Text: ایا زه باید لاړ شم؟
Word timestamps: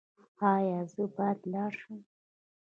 ایا 0.53 0.79
زه 0.91 1.03
باید 1.15 1.39
لاړ 1.53 1.71
شم؟ 1.79 1.99